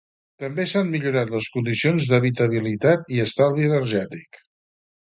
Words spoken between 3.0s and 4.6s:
i estalvi energètic.